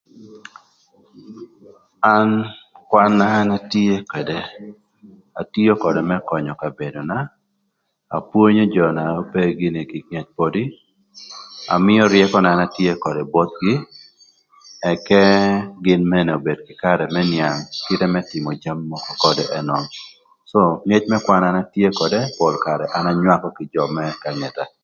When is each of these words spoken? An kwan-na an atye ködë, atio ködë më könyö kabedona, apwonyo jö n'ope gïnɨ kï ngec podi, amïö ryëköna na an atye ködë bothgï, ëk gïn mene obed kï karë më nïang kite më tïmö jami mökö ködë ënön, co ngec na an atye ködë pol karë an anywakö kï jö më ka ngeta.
An 2.13 2.29
kwan-na 2.89 3.27
an 3.41 3.49
atye 3.57 3.95
ködë, 4.11 4.39
atio 5.41 5.73
ködë 5.83 6.01
më 6.09 6.15
könyö 6.29 6.53
kabedona, 6.61 7.17
apwonyo 8.15 8.63
jö 8.73 8.85
n'ope 8.95 9.41
gïnɨ 9.59 9.81
kï 9.89 9.99
ngec 10.09 10.27
podi, 10.37 10.63
amïö 11.73 12.03
ryëköna 12.13 12.45
na 12.45 12.51
an 12.55 12.63
atye 12.67 12.91
ködë 13.03 13.23
bothgï, 13.33 13.73
ëk 14.91 15.07
gïn 15.85 16.03
mene 16.11 16.31
obed 16.39 16.59
kï 16.65 16.73
karë 16.83 17.05
më 17.13 17.21
nïang 17.31 17.59
kite 17.85 18.05
më 18.13 18.19
tïmö 18.29 18.51
jami 18.63 18.83
mökö 18.91 19.13
ködë 19.23 19.45
ënön, 19.59 19.83
co 20.49 20.61
ngec 20.87 21.03
na 21.09 21.17
an 21.49 21.61
atye 21.61 21.87
ködë 21.99 22.19
pol 22.37 22.55
karë 22.65 22.85
an 22.97 23.05
anywakö 23.11 23.47
kï 23.57 23.71
jö 23.73 23.83
më 23.95 24.03
ka 24.23 24.29
ngeta. 24.39 24.63